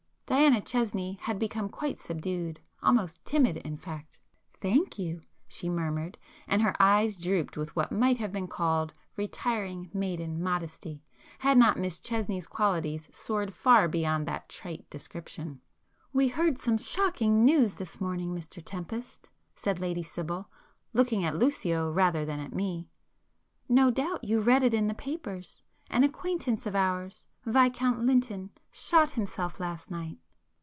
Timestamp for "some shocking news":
16.57-17.75